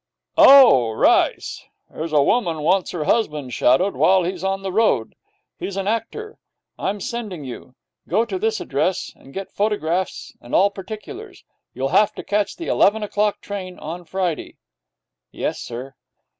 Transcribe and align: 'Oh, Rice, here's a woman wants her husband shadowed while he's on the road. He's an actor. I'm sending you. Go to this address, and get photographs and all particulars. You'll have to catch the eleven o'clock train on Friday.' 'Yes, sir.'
'Oh, 0.35 0.93
Rice, 0.93 1.63
here's 1.93 2.11
a 2.11 2.23
woman 2.23 2.63
wants 2.63 2.89
her 2.89 3.03
husband 3.03 3.53
shadowed 3.53 3.95
while 3.95 4.23
he's 4.23 4.43
on 4.43 4.63
the 4.63 4.71
road. 4.71 5.13
He's 5.59 5.77
an 5.77 5.87
actor. 5.87 6.39
I'm 6.75 6.99
sending 6.99 7.43
you. 7.43 7.75
Go 8.07 8.25
to 8.25 8.39
this 8.39 8.59
address, 8.59 9.13
and 9.15 9.31
get 9.31 9.51
photographs 9.51 10.33
and 10.41 10.55
all 10.55 10.71
particulars. 10.71 11.43
You'll 11.75 11.89
have 11.89 12.13
to 12.15 12.23
catch 12.23 12.55
the 12.55 12.65
eleven 12.65 13.03
o'clock 13.03 13.41
train 13.41 13.77
on 13.77 14.05
Friday.' 14.05 14.57
'Yes, 15.31 15.59
sir.' 15.61 15.93